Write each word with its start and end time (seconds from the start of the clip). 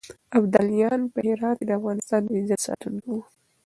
ابدالیان 0.37 1.01
په 1.13 1.19
هرات 1.27 1.57
کې 1.59 1.65
د 1.67 1.71
افغانستان 1.79 2.21
د 2.25 2.29
عزت 2.41 2.59
ساتونکي 2.67 3.07
وو. 3.11 3.21